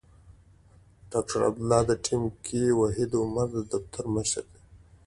د 0.03 0.03
ډاکټر 1.11 1.39
عبدالله 1.49 1.81
په 1.89 1.95
ټیم 2.05 2.23
کې 2.45 2.63
وحید 2.79 3.11
عمر 3.21 3.47
د 3.53 3.55
دفتر 3.71 4.05
مشر 4.15 4.43
دی. 4.53 4.61